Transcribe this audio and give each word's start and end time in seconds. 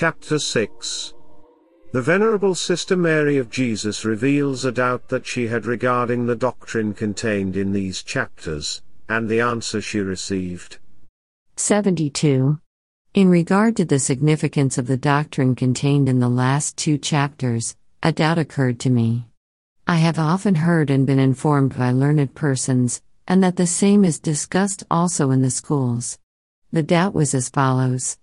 Chapter 0.00 0.38
6 0.38 1.12
The 1.92 2.00
Venerable 2.00 2.54
Sister 2.54 2.96
Mary 2.96 3.36
of 3.36 3.50
Jesus 3.50 4.02
reveals 4.02 4.64
a 4.64 4.72
doubt 4.72 5.10
that 5.10 5.26
she 5.26 5.48
had 5.48 5.66
regarding 5.66 6.24
the 6.24 6.34
doctrine 6.34 6.94
contained 6.94 7.54
in 7.54 7.72
these 7.72 8.02
chapters, 8.02 8.80
and 9.10 9.28
the 9.28 9.42
answer 9.42 9.82
she 9.82 10.00
received. 10.00 10.78
72. 11.56 12.58
In 13.12 13.28
regard 13.28 13.76
to 13.76 13.84
the 13.84 13.98
significance 13.98 14.78
of 14.78 14.86
the 14.86 14.96
doctrine 14.96 15.54
contained 15.54 16.08
in 16.08 16.18
the 16.18 16.30
last 16.30 16.78
two 16.78 16.96
chapters, 16.96 17.76
a 18.02 18.10
doubt 18.10 18.38
occurred 18.38 18.80
to 18.80 18.88
me. 18.88 19.26
I 19.86 19.96
have 19.96 20.18
often 20.18 20.54
heard 20.54 20.88
and 20.88 21.06
been 21.06 21.18
informed 21.18 21.76
by 21.76 21.92
learned 21.92 22.34
persons, 22.34 23.02
and 23.28 23.44
that 23.44 23.56
the 23.56 23.66
same 23.66 24.06
is 24.06 24.18
discussed 24.18 24.82
also 24.90 25.30
in 25.30 25.42
the 25.42 25.50
schools. 25.50 26.18
The 26.72 26.82
doubt 26.82 27.12
was 27.12 27.34
as 27.34 27.50
follows. 27.50 28.16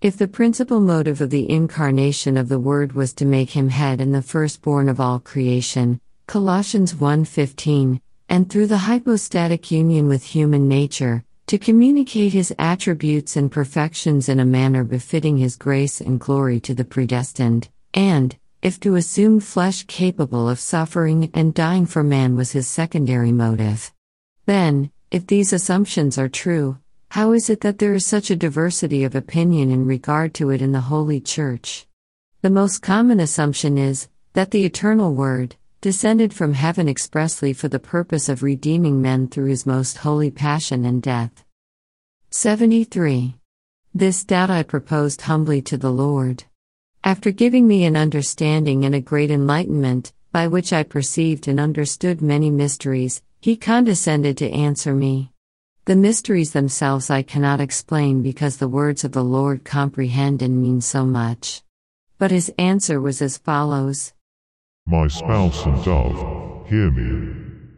If 0.00 0.16
the 0.16 0.28
principal 0.28 0.78
motive 0.78 1.20
of 1.20 1.30
the 1.30 1.50
incarnation 1.50 2.36
of 2.36 2.48
the 2.48 2.60
Word 2.60 2.92
was 2.92 3.12
to 3.14 3.24
make 3.24 3.50
him 3.50 3.68
head 3.68 4.00
and 4.00 4.14
the 4.14 4.22
firstborn 4.22 4.88
of 4.88 5.00
all 5.00 5.18
creation, 5.18 6.00
Colossians 6.28 6.94
1:15, 6.94 8.00
and 8.28 8.48
through 8.48 8.68
the 8.68 8.86
hypostatic 8.86 9.72
union 9.72 10.06
with 10.06 10.22
human 10.22 10.68
nature, 10.68 11.24
to 11.48 11.58
communicate 11.58 12.32
his 12.32 12.54
attributes 12.60 13.34
and 13.34 13.50
perfections 13.50 14.28
in 14.28 14.38
a 14.38 14.44
manner 14.44 14.84
befitting 14.84 15.36
his 15.36 15.56
grace 15.56 16.00
and 16.00 16.20
glory 16.20 16.60
to 16.60 16.74
the 16.74 16.84
predestined, 16.84 17.68
and, 17.92 18.36
if 18.62 18.78
to 18.78 18.94
assume 18.94 19.40
flesh 19.40 19.82
capable 19.88 20.48
of 20.48 20.60
suffering 20.60 21.28
and 21.34 21.54
dying 21.54 21.86
for 21.86 22.04
man 22.04 22.36
was 22.36 22.52
his 22.52 22.68
secondary 22.68 23.32
motive. 23.32 23.92
Then, 24.46 24.92
if 25.10 25.26
these 25.26 25.52
assumptions 25.52 26.18
are 26.18 26.28
true, 26.28 26.78
how 27.10 27.32
is 27.32 27.48
it 27.48 27.62
that 27.62 27.78
there 27.78 27.94
is 27.94 28.04
such 28.04 28.30
a 28.30 28.36
diversity 28.36 29.02
of 29.02 29.14
opinion 29.14 29.70
in 29.70 29.86
regard 29.86 30.34
to 30.34 30.50
it 30.50 30.60
in 30.60 30.72
the 30.72 30.82
Holy 30.82 31.20
Church? 31.20 31.86
The 32.42 32.50
most 32.50 32.82
common 32.82 33.18
assumption 33.18 33.78
is 33.78 34.08
that 34.34 34.50
the 34.50 34.64
Eternal 34.64 35.14
Word 35.14 35.56
descended 35.80 36.34
from 36.34 36.52
heaven 36.52 36.88
expressly 36.88 37.52
for 37.52 37.68
the 37.68 37.78
purpose 37.78 38.28
of 38.28 38.42
redeeming 38.42 39.00
men 39.00 39.26
through 39.26 39.46
his 39.46 39.64
most 39.64 39.98
holy 39.98 40.30
passion 40.30 40.84
and 40.84 41.00
death. 41.00 41.44
73. 42.30 43.36
This 43.94 44.22
doubt 44.22 44.50
I 44.50 44.62
proposed 44.62 45.22
humbly 45.22 45.62
to 45.62 45.78
the 45.78 45.90
Lord. 45.90 46.44
After 47.02 47.30
giving 47.30 47.66
me 47.66 47.84
an 47.84 47.96
understanding 47.96 48.84
and 48.84 48.94
a 48.94 49.00
great 49.00 49.30
enlightenment, 49.30 50.12
by 50.30 50.46
which 50.46 50.72
I 50.74 50.82
perceived 50.82 51.48
and 51.48 51.58
understood 51.58 52.20
many 52.20 52.50
mysteries, 52.50 53.22
he 53.40 53.56
condescended 53.56 54.36
to 54.38 54.50
answer 54.50 54.94
me. 54.94 55.32
The 55.88 55.96
mysteries 55.96 56.52
themselves 56.52 57.08
I 57.08 57.22
cannot 57.22 57.62
explain 57.62 58.20
because 58.20 58.58
the 58.58 58.68
words 58.68 59.04
of 59.04 59.12
the 59.12 59.24
Lord 59.24 59.64
comprehend 59.64 60.42
and 60.42 60.60
mean 60.60 60.82
so 60.82 61.06
much. 61.06 61.62
But 62.18 62.30
his 62.30 62.52
answer 62.58 63.00
was 63.00 63.22
as 63.22 63.38
follows 63.38 64.12
My 64.86 65.08
spouse 65.08 65.64
and 65.64 65.82
dove, 65.82 66.68
hear 66.68 66.90
me. 66.90 67.34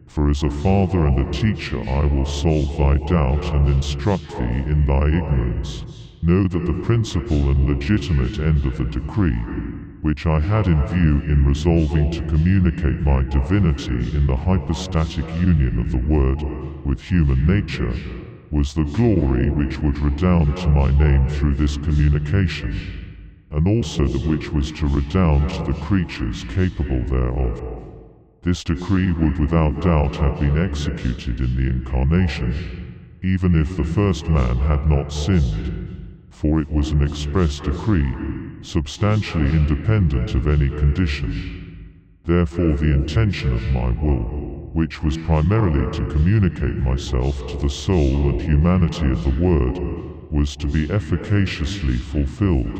For 0.07 0.29
as 0.29 0.43
a 0.43 0.49
father 0.49 1.05
and 1.05 1.19
a 1.19 1.31
teacher 1.31 1.79
I 1.79 2.03
will 2.03 2.25
solve 2.25 2.77
thy 2.77 2.97
doubt 2.97 3.45
and 3.55 3.69
instruct 3.69 4.27
thee 4.31 4.59
in 4.69 4.85
thy 4.85 5.07
ignorance. 5.07 5.85
Know 6.21 6.49
that 6.49 6.65
the 6.65 6.81
principal 6.83 7.49
and 7.49 7.65
legitimate 7.65 8.39
end 8.39 8.65
of 8.65 8.77
the 8.77 8.91
decree, 8.91 9.39
which 10.01 10.27
I 10.27 10.41
had 10.41 10.67
in 10.67 10.85
view 10.87 11.21
in 11.31 11.45
resolving 11.45 12.11
to 12.11 12.27
communicate 12.27 12.99
my 12.99 13.23
divinity 13.23 14.17
in 14.17 14.27
the 14.27 14.35
hypostatic 14.35 15.25
union 15.35 15.79
of 15.79 15.93
the 15.93 16.13
Word 16.13 16.70
with 16.85 17.01
human 17.01 17.45
nature, 17.45 17.93
was 18.51 18.73
the 18.73 18.83
glory 18.83 19.49
which 19.49 19.79
would 19.79 19.97
redound 19.99 20.57
to 20.57 20.67
my 20.67 20.91
name 20.99 21.27
through 21.29 21.55
this 21.55 21.77
communication, 21.77 22.75
and 23.51 23.67
also 23.67 24.05
that 24.07 24.27
which 24.27 24.51
was 24.51 24.71
to 24.71 24.87
redound 24.87 25.49
to 25.49 25.63
the 25.63 25.79
creatures 25.79 26.43
capable 26.45 27.01
thereof. 27.05 27.63
This 28.43 28.63
decree 28.63 29.11
would 29.11 29.37
without 29.39 29.81
doubt 29.81 30.15
have 30.15 30.39
been 30.39 30.57
executed 30.57 31.39
in 31.39 31.55
the 31.55 31.69
Incarnation, 31.69 33.19
even 33.23 33.53
if 33.53 33.77
the 33.77 33.83
first 33.83 34.27
man 34.27 34.57
had 34.57 34.89
not 34.89 35.13
sinned, 35.13 36.25
for 36.29 36.59
it 36.59 36.71
was 36.71 36.91
an 36.91 37.03
express 37.03 37.59
decree, 37.59 38.11
substantially 38.63 39.45
independent 39.45 40.33
of 40.33 40.47
any 40.47 40.69
condition. 40.69 42.17
Therefore 42.25 42.75
the 42.75 42.93
intention 42.93 43.53
of 43.53 43.71
my 43.71 43.91
will, 43.91 44.50
which 44.73 45.03
was 45.03 45.17
primarily 45.17 45.85
to 45.91 46.05
communicate 46.13 46.77
myself 46.77 47.45
to 47.47 47.57
the 47.57 47.69
soul 47.69 48.29
and 48.29 48.41
humanity 48.41 49.11
of 49.11 49.23
the 49.23 49.43
Word, 49.43 49.77
was 50.31 50.55
to 50.55 50.67
be 50.67 50.83
efficaciously 50.93 51.97
fulfilled. 51.97 52.79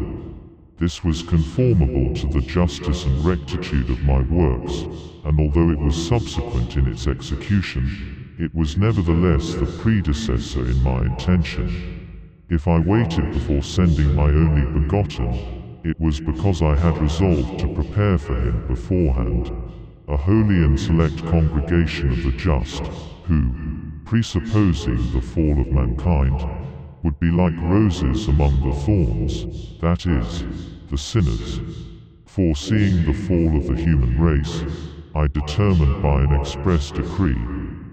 This 0.80 1.04
was 1.04 1.22
conformable 1.24 2.14
to 2.16 2.28
the 2.28 2.42
justice 2.48 3.06
and 3.06 3.26
rectitude 3.26 3.90
of 3.90 4.04
my 4.04 4.22
works, 4.22 4.86
and 5.26 5.40
although 5.40 5.70
it 5.70 5.80
was 5.80 5.96
subsequent 6.08 6.78
in 6.78 6.88
its 6.88 7.08
execution, 7.08 8.38
it 8.40 8.56
was 8.56 8.78
nevertheless 8.78 9.54
the 9.56 9.68
predecessor 9.84 10.70
in 10.70 10.82
my 10.82 11.02
intention. 11.06 11.68
If 12.50 12.68
I 12.68 12.80
waited 12.80 13.34
before 13.34 13.64
sending 13.64 14.16
my 14.16 14.30
only 14.30 14.66
begotten, 14.80 15.30
it 15.84 16.00
was 16.00 16.20
because 16.20 16.62
I 16.62 16.76
had 16.76 17.00
resolved 17.02 17.60
to 17.60 17.68
prepare 17.76 18.18
for 18.18 18.36
him 18.36 18.68
beforehand 18.68 19.71
a 20.08 20.18
holy 20.18 20.64
and 20.64 20.80
select 20.80 21.18
congregation 21.26 22.12
of 22.12 22.24
the 22.24 22.32
just, 22.34 22.86
who, 23.26 23.54
presupposing 24.06 25.12
the 25.14 25.22
fall 25.22 25.60
of 25.60 25.68
mankind, 25.68 26.46
would 27.04 27.20
be 27.20 27.32
like 27.32 27.54
roses 27.58 28.28
among 28.28 28.60
the 28.62 28.76
thorns, 28.82 29.46
that 29.80 30.06
is, 30.06 30.44
the 30.90 30.98
sinners. 30.98 31.60
Foreseeing 32.26 33.06
the 33.06 33.14
fall 33.14 33.58
of 33.58 33.68
the 33.68 33.76
human 33.76 34.20
race, 34.20 34.64
I 35.16 35.28
determined 35.28 36.02
by 36.02 36.22
an 36.24 36.34
express 36.34 36.92
decree 36.92 37.40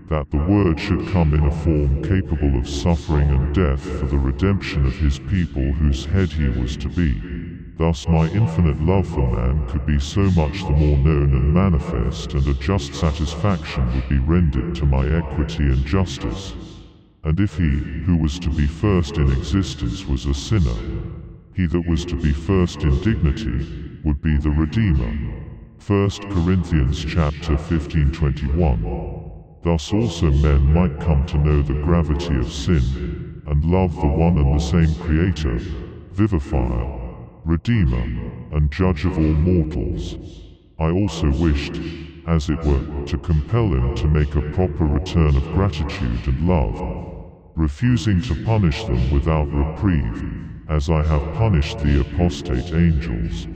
that 0.09 0.31
the 0.31 0.39
Word 0.39 0.81
should 0.81 1.07
come 1.09 1.35
in 1.35 1.45
a 1.45 1.51
form 1.51 2.03
capable 2.03 2.59
of 2.59 2.69
suffering 2.69 3.29
and 3.29 3.55
death 3.55 3.83
for 3.83 4.07
the 4.07 4.17
redemption 4.17 4.87
of 4.87 4.95
his 4.95 5.19
people 5.19 5.73
whose 5.73 6.07
head 6.07 6.33
he 6.33 6.49
was 6.49 6.77
to 6.79 6.89
be. 6.89 7.38
Thus 7.79 8.09
my 8.09 8.27
infinite 8.31 8.83
love 8.83 9.07
for 9.07 9.31
man 9.31 9.65
could 9.69 9.87
be 9.87 10.01
so 10.01 10.23
much 10.33 10.65
the 10.65 10.73
more 10.73 10.99
known 10.99 11.33
and 11.33 11.55
manifest 11.55 12.35
and 12.35 12.49
a 12.49 12.55
just 12.55 12.93
satisfaction 12.93 13.87
would 13.95 14.09
be 14.09 14.19
rendered 14.19 14.75
to 14.75 14.85
my 14.85 15.07
equity 15.07 15.63
and 15.63 15.87
justice. 15.87 16.55
And 17.23 17.39
if 17.39 17.57
he, 17.57 17.69
who 18.05 18.17
was 18.17 18.41
to 18.41 18.51
be 18.51 18.67
first 18.67 19.19
in 19.19 19.31
existence 19.31 20.05
was 20.07 20.27
a 20.27 20.35
sinner, 20.35 20.75
he 21.55 21.67
that 21.67 21.87
was 21.89 22.05
to 22.07 22.17
be 22.17 22.33
first 22.33 22.83
in 22.83 23.01
dignity, 23.01 24.01
would 24.03 24.21
be 24.23 24.37
the 24.39 24.51
Redeemer. 24.51 25.15
1 25.87 26.11
Corinthians 26.33 27.05
chapter 27.05 27.57
15 27.57 28.11
21. 28.11 29.63
Thus 29.63 29.93
also 29.93 30.33
men 30.33 30.75
might 30.75 30.99
come 30.99 31.25
to 31.27 31.39
know 31.39 31.63
the 31.63 31.81
gravity 31.85 32.37
of 32.39 32.53
sin, 32.53 33.41
and 33.47 33.65
love 33.65 33.95
the 34.01 34.09
one 34.09 34.37
and 34.37 34.59
the 34.59 34.65
same 34.65 34.97
Creator, 34.97 35.61
Vivifier, 36.13 36.98
Redeemer, 37.49 38.05
and 38.53 38.71
Judge 38.71 39.07
of 39.07 39.17
all 39.17 39.35
mortals. 39.35 40.19
I 40.79 40.91
also 40.91 41.33
wished, 41.33 41.81
as 42.27 42.51
it 42.51 42.63
were, 42.63 43.05
to 43.07 43.17
compel 43.17 43.73
him 43.73 43.95
to 43.95 44.07
make 44.07 44.37
a 44.37 44.43
proper 44.43 44.85
return 44.85 45.35
of 45.35 45.51
gratitude 45.55 46.29
and 46.29 46.47
love, 46.47 46.79
refusing 47.57 48.21
to 48.21 48.35
punish 48.45 48.85
them 48.85 49.11
without 49.11 49.49
reprieve, 49.51 50.23
as 50.69 50.91
I 50.91 51.03
have 51.05 51.33
punished 51.33 51.79
the 51.79 51.99
apostate 51.99 52.71
angels, 52.75 53.49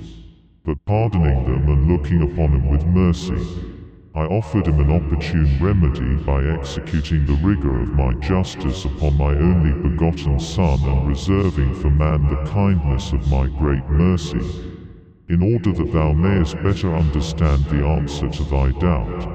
but 0.65 0.83
pardoning 0.87 1.45
them 1.45 1.69
and 1.69 1.93
looking 1.93 2.23
upon 2.23 2.53
them 2.53 2.71
with 2.71 2.87
mercy. 2.87 3.72
I 4.15 4.25
offered 4.25 4.67
him 4.67 4.79
an 4.79 4.91
opportune 4.91 5.59
remedy 5.59 6.17
by 6.25 6.45
executing 6.45 7.25
the 7.25 7.41
rigor 7.43 7.81
of 7.81 7.95
my 7.95 8.13
justice 8.21 8.85
upon 8.85 9.17
my 9.17 9.35
only 9.35 9.73
begotten 9.89 10.39
Son 10.39 10.79
and 10.81 11.09
reserving 11.09 11.75
for 11.77 11.89
man 11.89 12.29
the 12.29 12.51
kindness 12.51 13.13
of 13.13 13.27
my 13.31 13.47
great 13.47 13.89
mercy, 13.89 14.43
in 15.31 15.43
order 15.43 15.73
that 15.73 15.93
thou 15.95 16.13
mayest 16.13 16.63
better 16.63 16.95
understand 16.95 17.65
the 17.65 17.87
answer 17.87 18.29
to 18.29 18.45
thy 18.45 18.71
doubt. 18.73 19.27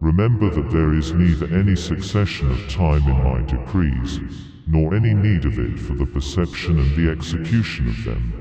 Remember 0.00 0.48
that 0.48 0.70
there 0.70 0.94
is 0.94 1.12
neither 1.12 1.46
any 1.54 1.76
succession 1.76 2.50
of 2.50 2.66
time 2.70 3.06
in 3.06 3.22
my 3.22 3.42
decrees, 3.42 4.20
nor 4.66 4.94
any 4.94 5.12
need 5.12 5.44
of 5.44 5.58
it 5.58 5.78
for 5.78 5.94
the 5.94 6.06
perception 6.06 6.78
and 6.78 6.96
the 6.96 7.10
execution 7.10 7.88
of 7.88 8.04
them. 8.04 8.32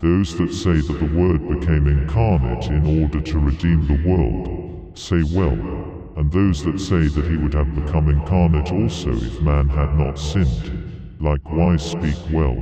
Those 0.00 0.36
that 0.36 0.52
say 0.52 0.82
that 0.82 0.98
the 1.00 1.16
Word 1.16 1.48
became 1.48 1.86
incarnate 1.86 2.66
in 2.66 3.02
order 3.02 3.22
to 3.22 3.38
redeem 3.38 3.86
the 3.86 4.06
world, 4.06 4.61
say 4.98 5.22
well, 5.22 5.58
and 6.16 6.30
those 6.30 6.62
that 6.64 6.78
say 6.78 7.08
that 7.08 7.26
he 7.26 7.36
would 7.36 7.54
have 7.54 7.74
become 7.74 8.08
incarnate 8.08 8.72
also 8.72 9.12
if 9.12 9.40
man 9.40 9.68
had 9.68 9.96
not 9.96 10.18
sinned, 10.18 11.16
likewise 11.20 11.82
speak 11.82 12.16
well. 12.30 12.56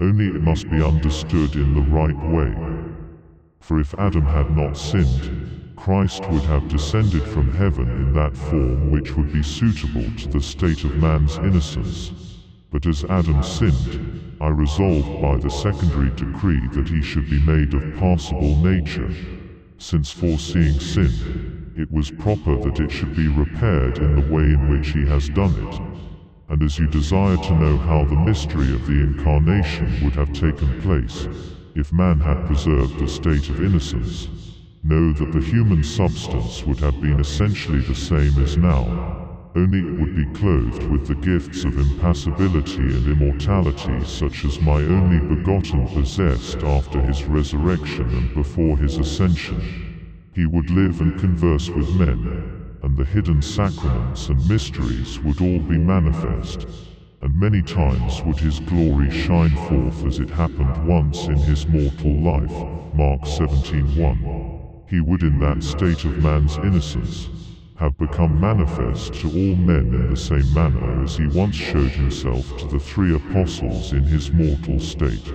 Only 0.00 0.26
it 0.26 0.42
must 0.42 0.68
be 0.70 0.82
understood 0.82 1.54
in 1.54 1.74
the 1.74 1.80
right 1.80 2.18
way. 2.30 2.54
For 3.60 3.80
if 3.80 3.94
Adam 3.98 4.24
had 4.24 4.56
not 4.56 4.76
sinned, 4.76 5.74
Christ 5.76 6.28
would 6.30 6.42
have 6.42 6.68
descended 6.68 7.22
from 7.22 7.52
heaven 7.52 7.88
in 7.88 8.12
that 8.14 8.36
form 8.36 8.90
which 8.90 9.16
would 9.16 9.32
be 9.32 9.42
suitable 9.42 10.10
to 10.16 10.28
the 10.28 10.40
state 10.40 10.84
of 10.84 10.96
man's 10.96 11.36
innocence. 11.38 12.12
But 12.70 12.86
as 12.86 13.04
Adam 13.04 13.42
sinned, 13.42 14.36
I 14.40 14.48
resolved 14.48 15.22
by 15.22 15.36
the 15.36 15.50
secondary 15.50 16.10
decree 16.10 16.66
that 16.72 16.88
he 16.88 17.02
should 17.02 17.30
be 17.30 17.40
made 17.40 17.72
of 17.74 17.96
passible 17.98 18.56
nature, 18.56 19.10
since 19.84 20.10
foreseeing 20.10 20.80
sin, 20.80 21.74
it 21.76 21.90
was 21.92 22.10
proper 22.10 22.56
that 22.56 22.80
it 22.80 22.90
should 22.90 23.14
be 23.14 23.28
repaired 23.28 23.98
in 23.98 24.14
the 24.14 24.34
way 24.34 24.44
in 24.44 24.70
which 24.70 24.88
he 24.92 25.04
has 25.04 25.28
done 25.28 25.52
it. 25.66 25.80
And 26.48 26.62
as 26.62 26.78
you 26.78 26.86
desire 26.86 27.36
to 27.36 27.54
know 27.60 27.76
how 27.76 28.06
the 28.06 28.16
mystery 28.16 28.74
of 28.74 28.86
the 28.86 28.94
incarnation 28.94 30.02
would 30.02 30.14
have 30.14 30.32
taken 30.32 30.80
place, 30.80 31.28
if 31.74 31.92
man 31.92 32.18
had 32.18 32.46
preserved 32.46 33.02
a 33.02 33.08
state 33.08 33.50
of 33.50 33.62
innocence, 33.62 34.26
know 34.82 35.12
that 35.12 35.32
the 35.32 35.44
human 35.44 35.82
substance 35.84 36.64
would 36.64 36.80
have 36.80 36.98
been 37.02 37.20
essentially 37.20 37.80
the 37.80 37.94
same 37.94 38.42
as 38.42 38.56
now, 38.56 39.23
only 39.56 39.78
it 39.78 40.00
would 40.00 40.16
be 40.16 40.38
clothed 40.38 40.90
with 40.90 41.06
the 41.06 41.14
gifts 41.14 41.64
of 41.64 41.78
impassibility 41.78 42.82
and 42.82 43.06
immortality 43.06 44.04
such 44.04 44.44
as 44.44 44.60
my 44.60 44.82
only 44.82 45.20
begotten 45.36 45.86
possessed 45.94 46.62
after 46.64 47.00
his 47.02 47.24
resurrection 47.26 48.02
and 48.02 48.34
before 48.34 48.76
his 48.76 48.98
ascension. 48.98 49.60
He 50.34 50.46
would 50.46 50.70
live 50.70 51.00
and 51.00 51.16
converse 51.20 51.70
with 51.70 51.88
men, 51.94 52.80
and 52.82 52.96
the 52.96 53.04
hidden 53.04 53.40
sacraments 53.40 54.28
and 54.28 54.48
mysteries 54.48 55.20
would 55.22 55.40
all 55.40 55.60
be 55.60 55.78
manifest, 55.78 56.66
and 57.22 57.38
many 57.38 57.62
times 57.62 58.24
would 58.24 58.40
his 58.40 58.58
glory 58.60 59.08
shine 59.10 59.54
forth 59.68 60.04
as 60.04 60.18
it 60.18 60.30
happened 60.30 60.88
once 60.88 61.26
in 61.28 61.36
his 61.36 61.66
mortal 61.68 62.12
life. 62.22 62.64
Mark 62.92 63.20
17.1 63.22 64.90
He 64.90 65.00
would 65.00 65.22
in 65.22 65.38
that 65.38 65.62
state 65.62 66.04
of 66.04 66.18
man's 66.18 66.56
innocence, 66.58 67.30
have 67.76 67.98
become 67.98 68.40
manifest 68.40 69.12
to 69.14 69.26
all 69.28 69.56
men 69.56 69.92
in 69.92 70.10
the 70.10 70.16
same 70.16 70.52
manner 70.54 71.02
as 71.02 71.16
he 71.16 71.26
once 71.28 71.56
showed 71.56 71.90
himself 71.90 72.56
to 72.56 72.68
the 72.68 72.78
three 72.78 73.14
apostles 73.14 73.92
in 73.92 74.02
his 74.04 74.32
mortal 74.32 74.78
state. 74.78 75.32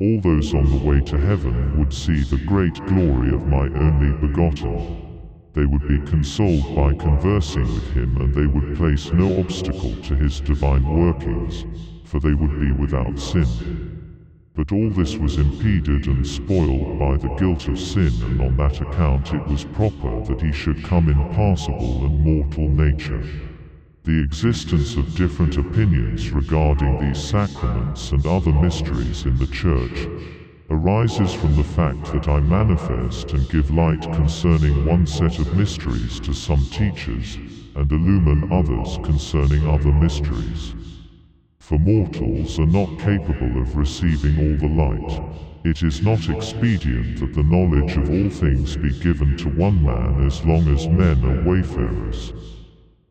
All 0.00 0.20
those 0.20 0.54
on 0.54 0.70
the 0.70 0.86
way 0.86 1.00
to 1.00 1.18
heaven 1.18 1.78
would 1.78 1.92
see 1.92 2.22
the 2.22 2.44
great 2.46 2.74
glory 2.86 3.34
of 3.34 3.46
my 3.48 3.66
only 3.80 4.12
begotten. 4.26 5.02
They 5.54 5.64
would 5.64 5.88
be 5.88 5.98
consoled 6.10 6.76
by 6.76 6.94
conversing 6.94 7.74
with 7.74 7.90
him 7.94 8.16
and 8.18 8.32
they 8.34 8.46
would 8.46 8.76
place 8.76 9.12
no 9.12 9.40
obstacle 9.40 9.94
to 10.02 10.14
his 10.14 10.40
divine 10.40 10.84
workings, 10.84 11.64
for 12.04 12.20
they 12.20 12.34
would 12.34 12.60
be 12.60 12.72
without 12.72 13.18
sin. 13.18 13.95
But 14.56 14.72
all 14.72 14.88
this 14.90 15.20
was 15.20 15.36
impeded 15.36 16.06
and 16.06 16.26
spoiled 16.26 16.96
by 16.96 17.18
the 17.18 17.28
guilt 17.28 17.68
of 17.68 17.78
sin 17.78 18.22
and 18.22 18.40
on 18.40 18.56
that 18.56 18.80
account 18.80 19.34
it 19.34 19.46
was 19.46 19.66
proper 19.66 20.22
that 20.22 20.40
he 20.40 20.50
should 20.50 20.80
come 20.80 21.10
in 21.10 21.26
passible 21.26 22.06
and 22.06 22.18
mortal 22.24 22.70
nature. 22.70 23.28
The 24.04 24.18
existence 24.22 24.96
of 24.96 25.12
different 25.12 25.58
opinions 25.58 26.32
regarding 26.32 26.96
these 26.96 27.18
sacraments 27.18 28.12
and 28.12 28.26
other 28.26 28.54
mysteries 28.54 29.26
in 29.26 29.36
the 29.36 29.46
Church 29.46 30.08
arises 30.70 31.34
from 31.34 31.54
the 31.54 31.62
fact 31.62 32.10
that 32.12 32.26
I 32.26 32.40
manifest 32.40 33.34
and 33.34 33.46
give 33.50 33.70
light 33.70 34.10
concerning 34.10 34.84
one 34.84 35.04
set 35.04 35.38
of 35.38 35.52
mysteries 35.52 36.18
to 36.20 36.32
some 36.32 36.66
teachers, 36.68 37.38
and 37.74 37.92
illumine 37.92 38.42
others 38.50 38.96
concerning 39.02 39.66
other 39.66 39.92
mysteries 39.92 40.74
for 41.66 41.80
mortals 41.80 42.60
are 42.60 42.66
not 42.66 42.96
capable 43.00 43.60
of 43.60 43.76
receiving 43.76 44.38
all 44.38 44.68
the 44.68 44.72
light. 44.72 45.20
It 45.64 45.82
is 45.82 46.00
not 46.00 46.28
expedient 46.28 47.18
that 47.18 47.34
the 47.34 47.42
knowledge 47.42 47.96
of 47.96 48.08
all 48.08 48.30
things 48.30 48.76
be 48.76 48.92
given 49.00 49.36
to 49.38 49.48
one 49.48 49.82
man 49.82 50.24
as 50.24 50.44
long 50.44 50.72
as 50.72 50.86
men 50.86 51.24
are 51.24 51.42
wayfarers. 51.42 52.32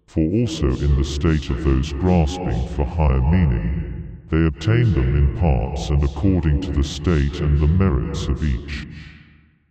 For 0.07 0.21
also 0.21 0.67
in 0.67 0.95
the 0.95 1.03
state 1.03 1.49
of 1.49 1.65
those 1.65 1.91
grasping 1.91 2.65
for 2.69 2.85
higher 2.85 3.19
meaning, 3.19 4.21
they 4.29 4.45
obtain 4.45 4.93
them 4.93 5.17
in 5.17 5.37
parts 5.37 5.89
and 5.89 6.01
according 6.05 6.61
to 6.61 6.71
the 6.71 6.83
state 6.83 7.41
and 7.41 7.59
the 7.59 7.67
merits 7.67 8.27
of 8.27 8.41
each. 8.41 8.87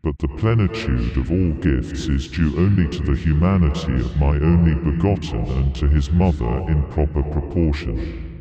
But 0.02 0.18
the 0.18 0.28
plenitude 0.28 1.16
of 1.16 1.30
all 1.30 1.52
gifts 1.62 2.08
is 2.10 2.28
due 2.28 2.54
only 2.58 2.86
to 2.90 3.02
the 3.02 3.16
humanity 3.16 3.94
of 3.94 4.18
my 4.18 4.36
only 4.36 4.74
begotten 4.92 5.40
and 5.40 5.74
to 5.76 5.88
his 5.88 6.10
mother 6.10 6.62
in 6.68 6.82
proper 6.90 7.22
proportion. 7.22 8.33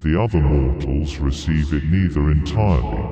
The 0.00 0.20
other 0.20 0.40
mortals 0.40 1.18
receive 1.18 1.74
it 1.74 1.82
neither 1.84 2.30
entirely, 2.30 3.04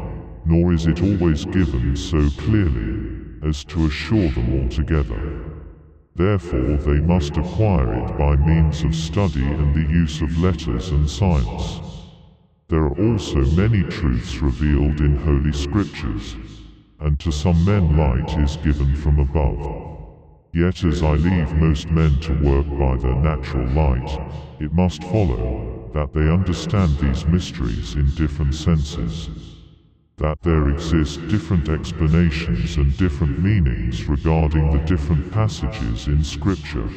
nor 0.44 0.72
is 0.72 0.86
it 0.86 1.02
always 1.02 1.44
given 1.44 1.96
so 1.96 2.30
clearly 2.38 3.10
as 3.42 3.64
to 3.64 3.86
assure 3.86 4.30
them 4.30 4.62
altogether. 4.62 5.50
Therefore 6.14 6.76
they 6.76 7.00
must 7.00 7.36
acquire 7.36 7.92
it 7.92 8.16
by 8.16 8.36
means 8.36 8.84
of 8.84 8.94
study 8.94 9.44
and 9.44 9.74
the 9.74 9.92
use 9.92 10.22
of 10.22 10.38
letters 10.38 10.90
and 10.90 11.10
science. 11.10 11.80
There 12.68 12.84
are 12.84 13.10
also 13.10 13.40
many 13.40 13.82
truths 13.82 14.40
revealed 14.40 15.00
in 15.00 15.16
Holy 15.16 15.52
Scriptures, 15.52 16.36
and 17.00 17.18
to 17.18 17.32
some 17.32 17.64
men 17.64 17.96
light 17.96 18.38
is 18.38 18.58
given 18.58 18.94
from 18.94 19.18
above. 19.18 19.98
Yet 20.54 20.84
as 20.84 21.02
I 21.02 21.14
leave 21.14 21.52
most 21.54 21.90
men 21.90 22.20
to 22.20 22.32
work 22.44 22.66
by 22.78 22.96
their 22.96 23.16
natural 23.16 23.68
light, 23.70 24.20
it 24.60 24.72
must 24.72 25.02
follow 25.02 25.75
that 25.96 26.12
they 26.12 26.28
understand 26.28 26.90
these 26.98 27.26
mysteries 27.26 27.94
in 27.94 28.04
different 28.14 28.54
senses. 28.54 29.30
That 30.18 30.38
there 30.42 30.68
exist 30.68 31.26
different 31.26 31.70
explanations 31.70 32.76
and 32.76 32.94
different 32.98 33.42
meanings 33.42 34.06
regarding 34.06 34.68
the 34.72 34.84
different 34.84 35.32
passages 35.32 36.06
in 36.06 36.22
Scripture. 36.22 36.90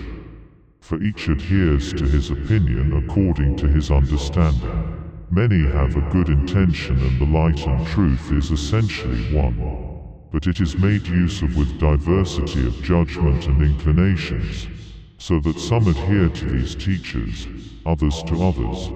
For 0.81 1.01
each 1.01 1.29
adheres 1.29 1.93
to 1.93 2.09
his 2.09 2.29
opinion 2.29 2.91
according 2.91 3.55
to 3.55 3.69
his 3.69 3.89
understanding. 3.89 5.31
Many 5.31 5.63
have 5.69 5.95
a 5.95 6.01
good 6.11 6.27
intention 6.27 6.97
and 6.99 7.21
the 7.21 7.31
light 7.39 7.67
and 7.67 7.87
truth 7.87 8.33
is 8.33 8.51
essentially 8.51 9.21
one. 9.31 10.29
But 10.33 10.45
it 10.45 10.59
is 10.59 10.77
made 10.77 11.07
use 11.07 11.41
of 11.41 11.55
with 11.55 11.79
diversity 11.79 12.67
of 12.67 12.83
judgment 12.83 13.47
and 13.47 13.61
inclinations, 13.61 14.78
so 15.19 15.39
that 15.41 15.59
some 15.59 15.87
adhere 15.87 16.29
to 16.29 16.45
these 16.45 16.75
teachers, 16.75 17.47
others 17.85 18.23
to 18.23 18.41
others, 18.41 18.87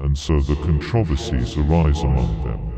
and 0.00 0.16
so 0.16 0.38
the 0.40 0.54
controversies 0.56 1.56
arise 1.56 2.02
among 2.02 2.44
them. 2.44 2.72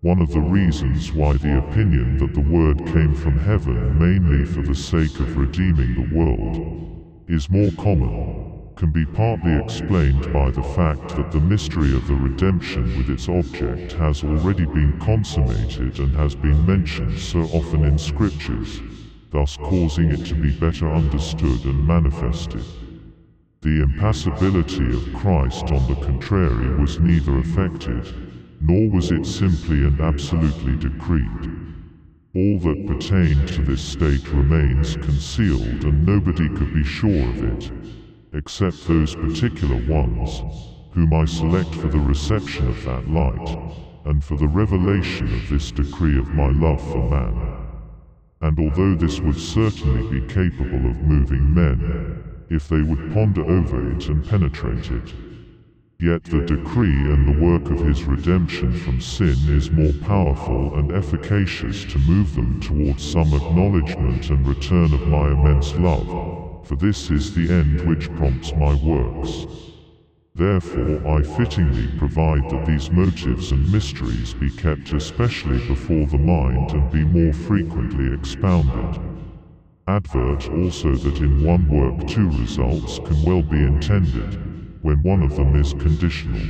One 0.00 0.20
of 0.20 0.32
the 0.32 0.40
reasons 0.40 1.12
why 1.12 1.34
the 1.34 1.58
opinion 1.58 2.18
that 2.18 2.34
the 2.34 2.40
Word 2.40 2.78
came 2.78 3.14
from 3.14 3.38
heaven 3.38 3.98
mainly 3.98 4.44
for 4.46 4.62
the 4.62 4.74
sake 4.74 5.20
of 5.20 5.36
redeeming 5.36 5.94
the 5.94 6.16
world 6.16 7.24
is 7.28 7.50
more 7.50 7.70
common 7.72 8.72
can 8.76 8.90
be 8.90 9.06
partly 9.06 9.54
explained 9.56 10.32
by 10.32 10.50
the 10.50 10.62
fact 10.62 11.08
that 11.16 11.30
the 11.30 11.40
mystery 11.40 11.94
of 11.94 12.06
the 12.08 12.14
redemption 12.14 12.98
with 12.98 13.08
its 13.08 13.28
object 13.28 13.92
has 13.92 14.24
already 14.24 14.66
been 14.66 14.98
consummated 14.98 15.98
and 16.00 16.14
has 16.16 16.34
been 16.34 16.66
mentioned 16.66 17.18
so 17.18 17.40
often 17.52 17.84
in 17.84 17.96
scriptures, 17.96 18.80
thus 19.34 19.56
causing 19.56 20.12
it 20.12 20.24
to 20.24 20.34
be 20.36 20.52
better 20.52 20.88
understood 20.88 21.64
and 21.64 21.84
manifested. 21.84 22.64
The 23.62 23.82
impassibility 23.82 24.86
of 24.94 25.12
Christ, 25.12 25.72
on 25.72 25.88
the 25.88 25.96
contrary, 25.96 26.80
was 26.80 27.00
neither 27.00 27.38
affected, 27.38 28.14
nor 28.60 28.88
was 28.90 29.10
it 29.10 29.26
simply 29.26 29.78
and 29.78 30.00
absolutely 30.00 30.76
decreed. 30.76 31.50
All 32.36 32.60
that 32.60 32.86
pertained 32.86 33.48
to 33.48 33.62
this 33.62 33.82
state 33.82 34.32
remains 34.32 34.94
concealed 34.98 35.84
and 35.84 36.06
nobody 36.06 36.48
could 36.50 36.72
be 36.72 36.84
sure 36.84 37.28
of 37.30 37.42
it, 37.42 37.72
except 38.34 38.86
those 38.86 39.16
particular 39.16 39.84
ones, 39.88 40.44
whom 40.92 41.12
I 41.12 41.24
select 41.24 41.74
for 41.74 41.88
the 41.88 41.98
reception 41.98 42.68
of 42.68 42.84
that 42.84 43.10
light, 43.10 43.58
and 44.04 44.22
for 44.22 44.36
the 44.36 44.46
revelation 44.46 45.26
of 45.34 45.48
this 45.48 45.72
decree 45.72 46.18
of 46.18 46.28
my 46.34 46.50
love 46.50 46.80
for 46.92 47.10
man. 47.10 47.63
And 48.44 48.58
although 48.58 48.94
this 48.94 49.22
would 49.22 49.38
certainly 49.38 50.20
be 50.20 50.26
capable 50.26 50.90
of 50.90 51.00
moving 51.00 51.54
men, 51.54 52.44
if 52.50 52.68
they 52.68 52.82
would 52.82 53.10
ponder 53.14 53.42
over 53.42 53.90
it 53.90 54.06
and 54.10 54.22
penetrate 54.22 54.90
it. 54.90 55.14
Yet 55.98 56.24
the 56.24 56.42
decree 56.42 56.90
and 56.90 57.26
the 57.26 57.42
work 57.42 57.70
of 57.70 57.80
his 57.80 58.04
redemption 58.04 58.70
from 58.74 59.00
sin 59.00 59.48
is 59.48 59.70
more 59.70 59.94
powerful 59.94 60.76
and 60.76 60.92
efficacious 60.92 61.86
to 61.86 61.98
move 61.98 62.34
them 62.34 62.60
towards 62.60 63.02
some 63.02 63.32
acknowledgement 63.32 64.28
and 64.28 64.46
return 64.46 64.92
of 64.92 65.08
my 65.08 65.28
immense 65.32 65.74
love, 65.78 66.66
for 66.66 66.76
this 66.76 67.10
is 67.10 67.34
the 67.34 67.50
end 67.50 67.80
which 67.88 68.10
prompts 68.10 68.52
my 68.56 68.74
works. 68.74 69.46
Therefore 70.36 71.06
I 71.06 71.22
fittingly 71.22 71.86
provide 71.96 72.50
that 72.50 72.66
these 72.66 72.90
motives 72.90 73.52
and 73.52 73.70
mysteries 73.70 74.34
be 74.34 74.50
kept 74.50 74.92
especially 74.92 75.64
before 75.68 76.06
the 76.06 76.18
mind 76.18 76.72
and 76.72 76.90
be 76.90 77.04
more 77.04 77.32
frequently 77.32 78.12
expounded. 78.12 79.00
Advert 79.86 80.50
also 80.50 80.96
that 80.96 81.18
in 81.18 81.44
one 81.44 81.68
work 81.68 82.08
two 82.08 82.28
results 82.30 82.98
can 82.98 83.22
well 83.22 83.42
be 83.42 83.62
intended, 83.62 84.82
when 84.82 85.00
one 85.04 85.22
of 85.22 85.36
them 85.36 85.54
is 85.54 85.72
conditional. 85.74 86.48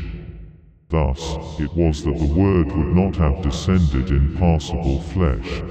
Thus, 0.88 1.36
it 1.60 1.72
was 1.74 2.04
that 2.04 2.18
the 2.18 2.34
Word 2.34 2.72
would 2.72 2.96
not 2.96 3.16
have 3.16 3.42
descended 3.42 4.08
in 4.08 4.34
passible 4.38 5.02
flesh, 5.02 5.62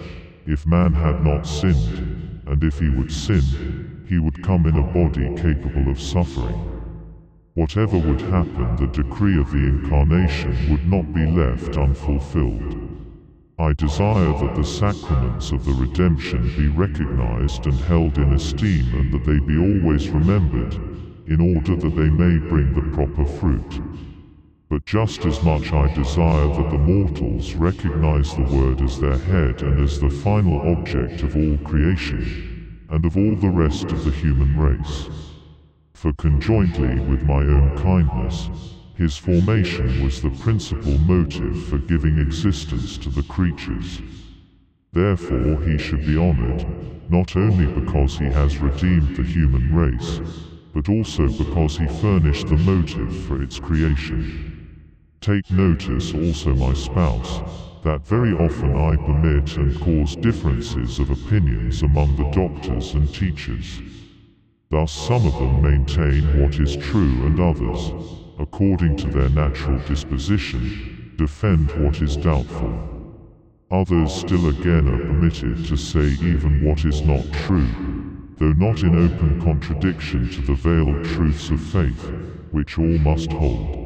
if 0.46 0.68
man 0.68 0.94
had 0.94 1.24
not 1.26 1.48
sinned, 1.48 2.44
and 2.46 2.64
if 2.64 2.78
he 2.78 2.90
would 2.90 3.12
sin, 3.12 4.06
he 4.08 4.20
would 4.20 4.44
come 4.44 4.68
in 4.68 4.76
a 4.76 4.84
body 4.84 5.34
capable 5.36 5.90
of 5.90 6.00
suffering. 6.00 6.73
Whatever 7.56 8.00
would 8.00 8.22
happen, 8.22 8.76
the 8.78 8.88
decree 8.88 9.40
of 9.40 9.52
the 9.52 9.60
Incarnation 9.60 10.72
would 10.72 10.90
not 10.90 11.14
be 11.14 11.28
left 11.28 11.78
unfulfilled. 11.78 12.90
I 13.60 13.74
desire 13.74 14.34
that 14.40 14.56
the 14.56 14.64
sacraments 14.64 15.52
of 15.52 15.64
the 15.64 15.74
redemption 15.74 16.52
be 16.58 16.68
recognized 16.68 17.68
and 17.68 17.76
held 17.76 18.18
in 18.18 18.34
esteem 18.34 18.92
and 18.96 19.14
that 19.14 19.26
they 19.26 19.38
be 19.38 19.60
always 19.60 20.10
remembered, 20.10 20.74
in 21.28 21.40
order 21.40 21.76
that 21.76 21.96
they 21.96 22.10
may 22.10 22.40
bring 22.40 22.74
the 22.74 22.96
proper 22.96 23.24
fruit. 23.24 23.82
But 24.68 24.86
just 24.86 25.24
as 25.26 25.44
much 25.44 25.72
I 25.72 25.94
desire 25.94 26.48
that 26.48 26.72
the 26.72 26.80
mortals 26.80 27.54
recognize 27.54 28.36
the 28.36 28.50
Word 28.58 28.82
as 28.82 29.00
their 29.00 29.20
head 29.20 29.62
and 29.62 29.80
as 29.80 30.00
the 30.00 30.10
final 30.10 30.60
object 30.76 31.22
of 31.22 31.36
all 31.36 31.58
creation, 31.58 32.88
and 32.90 33.06
of 33.06 33.16
all 33.16 33.36
the 33.36 33.50
rest 33.50 33.92
of 33.92 34.04
the 34.06 34.12
human 34.12 34.58
race. 34.58 35.08
For 36.04 36.12
conjointly 36.12 37.00
with 37.00 37.24
my 37.24 37.40
own 37.40 37.78
kindness, 37.78 38.50
his 38.94 39.16
formation 39.16 40.04
was 40.04 40.22
the 40.22 40.32
principal 40.32 40.98
motive 40.98 41.64
for 41.68 41.78
giving 41.78 42.18
existence 42.18 42.98
to 42.98 43.10
the 43.10 43.24
creatures. 43.24 44.02
Therefore 44.92 45.64
he 45.64 45.78
should 45.78 46.06
be 46.06 46.18
honored, 46.18 46.66
not 47.10 47.38
only 47.38 47.68
because 47.68 48.18
he 48.18 48.26
has 48.26 48.58
redeemed 48.58 49.16
the 49.16 49.24
human 49.24 49.74
race, 49.74 50.20
but 50.74 50.90
also 50.90 51.30
because 51.30 51.78
he 51.78 51.88
furnished 51.88 52.48
the 52.48 52.58
motive 52.58 53.16
for 53.26 53.42
its 53.42 53.58
creation. 53.58 54.68
Take 55.22 55.50
notice 55.50 56.14
also 56.14 56.54
my 56.54 56.74
spouse, 56.74 57.40
that 57.86 58.06
very 58.06 58.34
often 58.34 58.76
I 58.76 58.98
permit 58.98 59.56
and 59.56 59.80
cause 59.80 60.18
differences 60.18 61.00
of 61.00 61.12
opinions 61.12 61.82
among 61.82 62.18
the 62.18 62.30
doctors 62.32 62.94
and 62.94 63.08
teachers. 63.16 63.80
Thus 64.74 64.92
some 64.92 65.28
of 65.28 65.34
them 65.34 65.62
maintain 65.62 66.42
what 66.42 66.60
is 66.60 66.76
true 66.76 67.28
and 67.28 67.40
others, 67.40 67.94
according 68.40 68.96
to 68.98 69.08
their 69.08 69.30
natural 69.30 69.78
disposition, 69.88 71.14
defend 71.16 71.72
what 71.74 72.02
is 72.02 72.18
doubtful. 72.18 72.74
Others 73.70 74.12
still 74.12 74.48
again 74.48 74.88
are 74.88 74.98
permitted 74.98 75.64
to 75.68 75.78
say 75.78 76.18
even 76.26 76.66
what 76.66 76.86
is 76.86 77.04
not 77.04 77.24
true, 77.46 77.70
though 78.40 78.54
not 78.54 78.82
in 78.82 78.96
open 78.98 79.40
contradiction 79.44 80.28
to 80.32 80.42
the 80.42 80.56
veiled 80.56 81.06
truths 81.06 81.52
of 81.52 81.62
faith, 81.62 82.12
which 82.50 82.80
all 82.80 82.98
must 82.98 83.32
hold. 83.32 83.78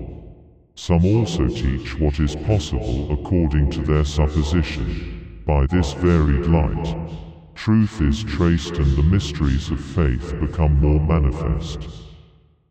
Some 0.76 1.04
also 1.04 1.50
teach 1.50 2.00
what 2.00 2.18
is 2.22 2.34
possible 2.34 3.12
according 3.12 3.72
to 3.72 3.82
their 3.82 4.06
supposition, 4.06 5.44
by 5.46 5.66
this 5.66 5.92
varied 5.92 6.46
light. 6.46 7.27
Truth 7.58 8.02
is 8.02 8.24
traced 8.24 8.78
and 8.78 8.96
the 8.96 9.02
mysteries 9.02 9.72
of 9.72 9.82
faith 9.82 10.40
become 10.40 10.80
more 10.80 11.00
manifest. 11.00 11.90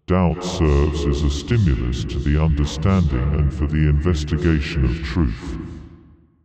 Doubt 0.07 0.43
serves 0.45 1.05
as 1.05 1.23
a 1.23 1.29
stimulus 1.29 2.05
to 2.05 2.21
the 2.21 2.41
understanding 2.41 3.35
and 3.35 3.53
for 3.53 3.67
the 3.67 3.89
investigation 3.89 4.85
of 4.85 5.03
truth. 5.03 5.59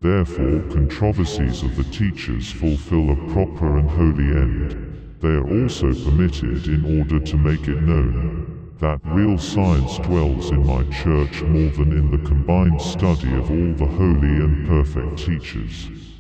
Therefore, 0.01 0.59
controversies 0.71 1.61
of 1.61 1.75
the 1.77 1.83
teachers 1.83 2.51
fulfill 2.51 3.11
a 3.11 3.31
proper 3.31 3.77
and 3.77 3.89
holy 3.89 4.35
end. 4.35 5.15
They 5.21 5.29
are 5.29 5.63
also 5.63 5.93
permitted 5.93 6.67
in 6.67 6.99
order 6.99 7.19
to 7.19 7.37
make 7.37 7.67
it 7.67 7.83
known 7.83 8.75
that 8.79 8.99
real 9.05 9.37
science 9.37 9.99
dwells 9.99 10.49
in 10.49 10.65
my 10.65 10.83
church 10.85 11.43
more 11.43 11.69
than 11.69 11.91
in 11.91 12.09
the 12.09 12.27
combined 12.27 12.81
study 12.81 13.33
of 13.35 13.51
all 13.51 13.73
the 13.75 13.85
holy 13.85 14.35
and 14.43 14.67
perfect 14.67 15.19
teachers. 15.19 16.10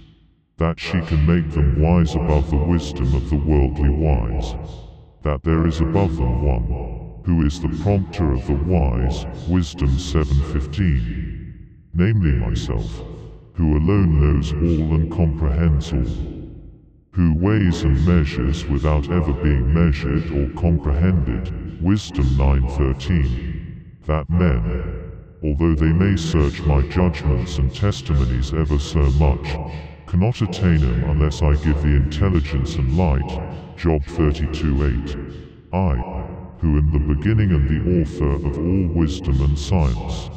That 0.61 0.79
she 0.79 1.01
can 1.01 1.25
make 1.25 1.49
them 1.49 1.81
wise 1.81 2.13
above 2.15 2.51
the 2.51 2.57
wisdom 2.57 3.15
of 3.15 3.31
the 3.31 3.35
worldly 3.35 3.89
wise. 3.89 4.53
That 5.23 5.41
there 5.41 5.65
is 5.65 5.81
above 5.81 6.17
them 6.17 6.43
one 6.43 7.23
who 7.25 7.43
is 7.43 7.59
the 7.59 7.75
prompter 7.81 8.31
of 8.31 8.45
the 8.45 8.53
wise, 8.53 9.25
Wisdom 9.47 9.89
7.15, 9.97 11.55
namely 11.95 12.33
myself, 12.33 13.03
who 13.55 13.75
alone 13.75 14.21
knows 14.21 14.53
all 14.53 14.93
and 14.93 15.11
comprehends 15.11 15.93
all, 15.93 16.05
who 17.13 17.33
weighs 17.39 17.81
and 17.81 18.05
measures 18.05 18.63
without 18.67 19.09
ever 19.09 19.33
being 19.33 19.73
measured 19.73 20.29
or 20.29 20.47
comprehended, 20.61 21.81
Wisdom 21.81 22.37
9.13, 22.37 24.05
that 24.05 24.29
men, 24.29 25.11
although 25.43 25.73
they 25.73 25.91
may 25.91 26.15
search 26.15 26.61
my 26.61 26.87
judgments 26.89 27.57
and 27.57 27.73
testimonies 27.73 28.53
ever 28.53 28.77
so 28.77 29.01
much, 29.13 29.57
cannot 30.11 30.41
attain 30.41 30.81
them 30.81 31.03
unless 31.05 31.41
I 31.41 31.53
give 31.63 31.81
the 31.81 31.95
intelligence 31.95 32.75
and 32.75 32.97
light, 32.97 33.29
Job 33.77 34.03
32.8. 34.03 35.15
I, 35.71 35.95
who 36.59 36.77
am 36.77 36.91
the 36.91 37.15
beginning 37.15 37.51
and 37.51 37.65
the 37.69 38.01
author 38.01 38.29
of 38.45 38.57
all 38.57 38.87
wisdom 38.93 39.39
and 39.39 39.57
science. 39.57 40.29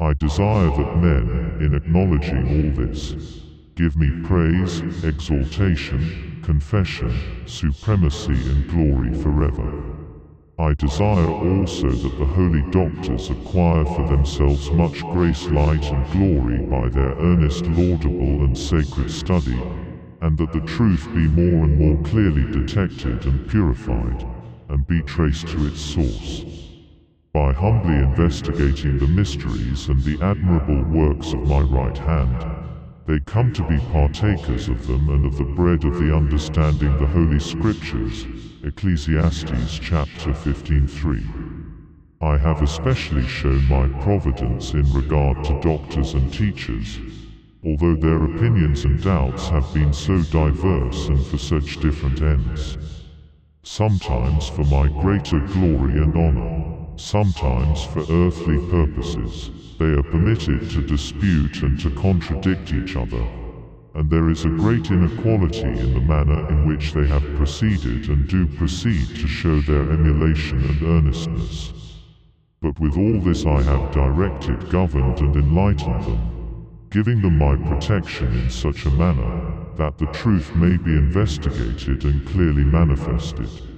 I 0.00 0.14
desire 0.14 0.70
that 0.70 0.96
men, 0.96 1.58
in 1.60 1.74
acknowledging 1.74 2.48
all 2.48 2.86
this, 2.86 3.14
give 3.74 3.98
me 3.98 4.10
praise, 4.26 4.80
exaltation, 5.04 6.40
confession, 6.42 7.12
supremacy 7.44 8.32
and 8.32 8.66
glory 8.70 9.12
forever. 9.20 10.05
I 10.58 10.72
desire 10.72 11.28
also 11.28 11.90
that 11.90 12.18
the 12.18 12.24
holy 12.24 12.62
doctors 12.72 13.28
acquire 13.28 13.84
for 13.84 14.04
themselves 14.04 14.72
much 14.72 15.04
grace, 15.12 15.50
light 15.50 15.92
and 15.92 16.10
glory 16.10 16.58
by 16.70 16.88
their 16.88 17.14
earnest 17.20 17.66
laudable 17.66 18.42
and 18.42 18.56
sacred 18.56 19.10
study, 19.10 19.58
and 20.22 20.38
that 20.38 20.50
the 20.52 20.66
truth 20.66 21.06
be 21.14 21.28
more 21.28 21.64
and 21.64 21.78
more 21.78 22.02
clearly 22.08 22.46
detected 22.52 23.26
and 23.26 23.46
purified 23.50 24.24
and 24.70 24.86
be 24.86 25.02
traced 25.02 25.46
to 25.48 25.66
its 25.66 25.78
source. 25.78 26.42
By 27.34 27.52
humbly 27.52 27.96
investigating 28.02 28.96
the 28.98 29.08
mysteries 29.08 29.88
and 29.88 30.02
the 30.02 30.16
admirable 30.24 30.84
works 30.84 31.34
of 31.34 31.46
my 31.46 31.60
right 31.60 31.98
hand, 31.98 32.55
they 33.06 33.20
come 33.20 33.52
to 33.52 33.62
be 33.62 33.78
partakers 33.92 34.68
of 34.68 34.84
them 34.88 35.08
and 35.08 35.24
of 35.26 35.38
the 35.38 35.54
bread 35.54 35.84
of 35.84 35.96
the 36.00 36.14
understanding 36.14 36.90
the 36.98 37.06
Holy 37.06 37.38
Scriptures, 37.38 38.26
Ecclesiastes 38.64 39.78
chapter 39.80 40.32
15:3. 40.32 41.22
I 42.20 42.36
have 42.36 42.60
especially 42.62 43.22
shown 43.22 43.62
my 43.68 43.86
providence 44.02 44.74
in 44.74 44.92
regard 44.92 45.44
to 45.44 45.60
doctors 45.62 46.14
and 46.14 46.32
teachers, 46.32 46.98
although 47.64 47.94
their 47.94 48.24
opinions 48.24 48.84
and 48.84 49.00
doubts 49.02 49.48
have 49.50 49.72
been 49.72 49.92
so 49.92 50.20
diverse 50.24 51.06
and 51.08 51.24
for 51.26 51.38
such 51.38 51.76
different 51.80 52.20
ends. 52.22 52.76
Sometimes 53.62 54.48
for 54.48 54.64
my 54.64 54.88
greater 55.00 55.40
glory 55.52 56.02
and 56.02 56.16
honor, 56.16 56.75
sometimes 56.96 57.84
for 57.84 58.00
earthly 58.00 58.58
purposes. 58.70 59.50
They 59.78 59.86
are 59.86 60.02
permitted 60.02 60.70
to 60.70 60.80
dispute 60.80 61.62
and 61.62 61.78
to 61.80 61.90
contradict 61.90 62.72
each 62.72 62.96
other, 62.96 63.22
and 63.94 64.10
there 64.10 64.30
is 64.30 64.44
a 64.44 64.48
great 64.48 64.90
inequality 64.90 65.60
in 65.60 65.94
the 65.94 66.00
manner 66.00 66.48
in 66.48 66.66
which 66.66 66.92
they 66.92 67.06
have 67.06 67.36
proceeded 67.36 68.08
and 68.08 68.26
do 68.28 68.46
proceed 68.46 69.08
to 69.16 69.26
show 69.26 69.60
their 69.60 69.92
emulation 69.92 70.62
and 70.64 70.82
earnestness. 70.82 71.72
But 72.62 72.80
with 72.80 72.96
all 72.96 73.20
this 73.20 73.44
I 73.44 73.62
have 73.62 73.92
directed, 73.92 74.70
governed 74.70 75.20
and 75.20 75.36
enlightened 75.36 76.04
them, 76.04 76.66
giving 76.90 77.20
them 77.20 77.38
my 77.38 77.56
protection 77.56 78.32
in 78.32 78.50
such 78.50 78.86
a 78.86 78.90
manner 78.90 79.52
that 79.76 79.98
the 79.98 80.06
truth 80.06 80.54
may 80.56 80.76
be 80.78 80.92
investigated 80.92 82.04
and 82.04 82.26
clearly 82.26 82.64
manifested. 82.64 83.75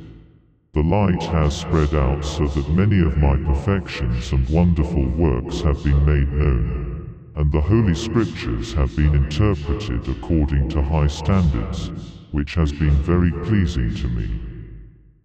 The 0.78 0.84
light 0.84 1.24
has 1.24 1.56
spread 1.56 1.92
out 1.92 2.24
so 2.24 2.46
that 2.46 2.70
many 2.70 3.00
of 3.00 3.18
my 3.18 3.34
perfections 3.36 4.30
and 4.30 4.48
wonderful 4.48 5.04
works 5.18 5.60
have 5.62 5.82
been 5.82 6.06
made 6.06 6.32
known, 6.32 7.32
and 7.34 7.50
the 7.50 7.60
Holy 7.60 7.94
Scriptures 7.94 8.74
have 8.74 8.94
been 8.94 9.12
interpreted 9.12 10.08
according 10.08 10.68
to 10.68 10.80
high 10.80 11.08
standards, 11.08 11.90
which 12.30 12.54
has 12.54 12.70
been 12.70 12.94
very 13.02 13.32
pleasing 13.44 13.92
to 13.96 14.06
me. 14.06 14.30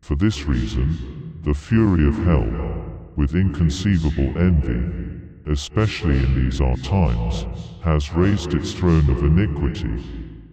For 0.02 0.16
this 0.16 0.48
reason, 0.48 1.42
the 1.44 1.54
fury 1.54 2.08
of 2.08 2.16
hell, 2.26 2.50
with 3.16 3.36
inconceivable 3.36 4.36
envy, 4.36 5.52
especially 5.52 6.18
in 6.18 6.34
these 6.34 6.62
our 6.62 6.78
times, 6.78 7.46
has 7.84 8.12
raised 8.14 8.56
its 8.56 8.74
throne 8.74 9.08
of 9.08 9.24
iniquity 9.24 10.02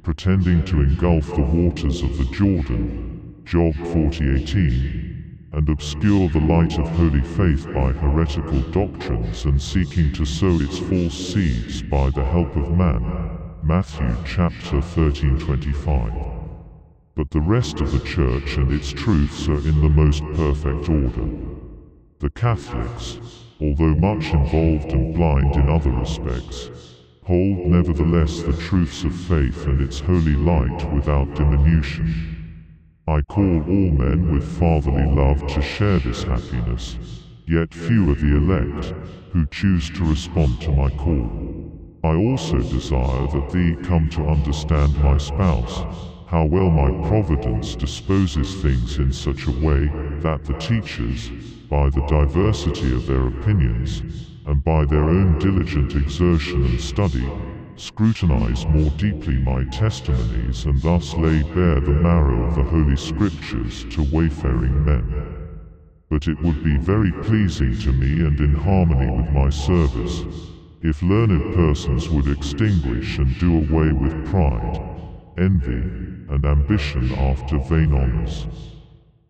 pretending 0.03 0.63
to 0.67 0.83
engulf 0.83 1.27
the 1.35 1.41
waters 1.41 2.03
of 2.03 2.19
the 2.19 2.25
Jordan, 2.37 3.10
Job 3.51 3.83
40:18, 3.83 4.93
and 5.51 5.69
obscure 5.69 6.29
the 6.29 6.39
light 6.39 6.79
of 6.79 6.91
holy 6.91 7.25
faith 7.25 7.67
by 7.73 7.93
heretical 7.93 8.63
doctrines 8.71 9.45
and 9.45 9.61
seeking 9.61 10.13
to 10.13 10.25
sow 10.25 10.61
its 10.61 10.79
false 10.79 11.17
seeds 11.17 11.83
by 11.83 12.11
the 12.11 12.23
help 12.27 12.55
of 12.55 12.71
man, 12.71 13.17
Matthew 13.61 14.19
chapter 14.23 14.77
13:25. 14.77 16.29
But 17.17 17.31
the 17.31 17.41
rest 17.41 17.81
of 17.81 17.91
the 17.91 17.99
church 17.99 18.57
and 18.57 18.71
its 18.71 18.93
truths 18.93 19.49
are 19.49 19.67
in 19.67 19.81
the 19.81 19.91
most 19.91 20.31
perfect 20.31 20.89
order. 20.89 21.33
The 22.21 22.31
Catholics, 22.31 23.21
although 23.59 23.97
much 23.97 24.33
involved 24.33 24.93
and 24.95 25.13
blind 25.13 25.57
in 25.57 25.69
other 25.69 25.91
respects, 25.91 26.71
Hold 27.25 27.67
nevertheless 27.67 28.45
the 28.45 28.55
truths 28.55 29.03
of 29.03 29.13
faith 29.13 29.67
and 29.67 29.81
its 29.81 29.99
holy 29.99 30.37
light 30.37 30.89
without 30.89 31.35
diminution. 31.35 32.21
I 33.13 33.23
call 33.23 33.63
all 33.67 33.91
men 33.91 34.29
with 34.29 34.45
fatherly 34.45 35.05
love 35.05 35.45
to 35.47 35.61
share 35.61 35.99
this 35.99 36.23
happiness, 36.23 37.01
yet 37.45 37.75
few 37.75 38.09
are 38.09 38.15
the 38.15 38.37
elect, 38.37 38.95
who 39.31 39.49
choose 39.49 39.91
to 39.95 40.05
respond 40.05 40.61
to 40.61 40.71
my 40.71 40.91
call. 40.91 41.33
I 42.05 42.15
also 42.15 42.63
desire 42.63 43.27
that 43.27 43.49
thee 43.49 43.77
come 43.83 44.09
to 44.11 44.29
understand 44.29 45.01
my 45.01 45.17
spouse, 45.17 45.87
how 46.27 46.45
well 46.45 46.71
my 46.71 46.93
providence 46.93 47.75
disposes 47.75 48.55
things 48.55 48.97
in 49.01 49.11
such 49.11 49.49
a 49.49 49.51
way 49.51 49.91
that 50.21 50.45
the 50.45 50.55
teachers, 50.55 51.33
by 51.69 51.91
the 51.91 52.03
diversity 52.03 52.95
of 52.95 53.07
their 53.07 53.27
opinions, 53.27 54.05
and 54.45 54.63
by 54.63 54.85
their 54.85 55.11
own 55.11 55.35
diligent 55.35 55.97
exertion 55.97 56.63
and 56.65 56.81
study, 56.81 57.35
scrutinize 57.81 58.67
more 58.67 58.91
deeply 58.99 59.35
my 59.39 59.65
testimonies 59.71 60.67
and 60.67 60.83
thus 60.83 61.15
lay 61.15 61.43
bare 61.55 61.81
the 61.81 61.99
marrow 62.03 62.47
of 62.47 62.55
the 62.55 62.63
Holy 62.63 62.97
Scriptures 62.97 63.87
to 63.89 64.03
wayfaring 64.13 64.85
men. 64.85 65.49
But 66.11 66.29
it 66.29 66.43
would 66.45 66.63
be 66.63 66.77
very 66.77 67.11
pleasing 67.25 67.79
to 67.79 67.93
me 67.93 68.27
and 68.27 68.39
in 68.39 68.55
harmony 68.55 69.11
with 69.11 69.31
my 69.33 69.49
service, 69.49 70.25
if 70.83 71.03
learned 71.03 71.55
persons 71.55 72.11
would 72.11 72.29
extinguish 72.29 73.19
and 73.19 73.39
do 73.39 73.57
away 73.57 73.93
with 73.93 74.27
pride, 74.27 74.81
envy, 75.39 75.83
and 76.35 76.45
ambition 76.45 77.11
after 77.13 77.59
vain 77.59 77.93
honors. 77.93 78.47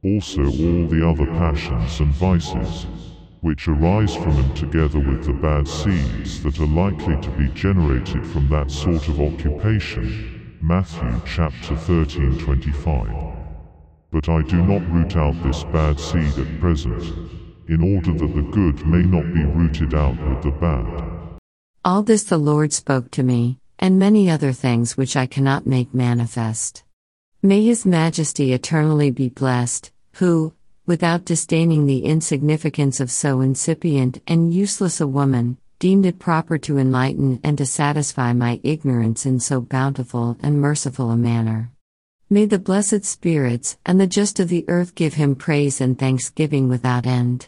Also 0.02 0.42
all 0.42 0.87
the 0.88 1.07
other 1.07 1.26
passions 1.26 2.00
and 2.00 2.12
vices, 2.14 2.87
which 3.40 3.68
arise 3.68 4.14
from 4.14 4.37
them 4.37 4.54
together 4.54 4.99
with 4.99 5.25
the 5.25 5.32
bad 5.32 5.66
seeds 5.66 6.42
that 6.42 6.59
are 6.61 6.66
likely 6.66 7.20
to 7.23 7.30
be 7.38 7.49
generated 7.49 8.26
from 8.26 8.49
that 8.49 8.70
sort 8.70 9.09
of 9.09 9.20
occupation. 9.20 10.59
Matthew 10.62 11.20
chapter 11.25 11.75
13 11.75 12.38
25. 12.38 13.30
But 14.12 14.28
I 14.28 14.42
do 14.42 14.56
not 14.56 14.90
root 14.92 15.16
out 15.16 15.42
this 15.42 15.64
bad 15.64 15.99
seed 15.99 16.38
at 16.38 16.61
present, 16.61 17.02
in 17.68 17.97
order 17.97 18.12
that 18.12 18.35
the 18.35 18.42
good 18.50 18.87
may 18.87 19.02
not 19.02 19.32
be 19.32 19.44
rooted 19.44 19.94
out 19.94 20.18
with 20.28 20.42
the 20.42 20.50
bad. 20.50 21.38
All 21.82 22.02
this 22.02 22.25
the 22.25 22.37
Lord 22.37 22.73
spoke 22.75 23.11
to 23.12 23.23
me, 23.23 23.59
and 23.78 23.99
many 23.99 24.28
other 24.28 24.52
things 24.52 24.97
which 24.97 25.16
I 25.16 25.25
cannot 25.26 25.66
make 25.66 25.94
manifest. 25.94 26.82
May 27.42 27.64
His 27.64 27.87
Majesty 27.87 28.52
eternally 28.52 29.11
be 29.11 29.30
blessed, 29.30 29.90
who, 30.14 30.52
without 30.90 31.25
disdaining 31.25 31.87
the 31.87 32.04
insignificance 32.04 32.99
of 32.99 33.12
so 33.12 33.40
incipient 33.42 34.20
and 34.26 34.52
useless 34.52 35.00
a 35.00 35.06
woman, 35.06 35.56
deemed 35.78 36.04
it 36.04 36.18
proper 36.18 36.59
to 36.59 36.78
enlighten 36.78 37.38
and 37.44 37.56
to 37.56 37.64
satisfy 37.64 38.32
my 38.32 38.59
ignorance 38.64 39.25
in 39.25 39.38
so 39.38 39.61
bountiful 39.61 40.37
and 40.42 40.61
merciful 40.61 41.12
a 41.12 41.16
manner. 41.16 41.70
May 42.28 42.44
the 42.44 42.59
blessed 42.59 43.04
spirits 43.04 43.78
and 43.87 44.00
the 44.00 44.09
just 44.09 44.40
of 44.40 44.49
the 44.49 44.64
earth 44.66 44.97
give 44.97 45.14
him 45.14 45.37
praise 45.37 45.80
and 45.80 45.97
thanksgiving 45.97 46.68
without 46.68 47.06
end. 47.06 47.47